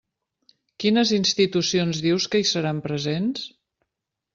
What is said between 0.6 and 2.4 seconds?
Quines institucions dius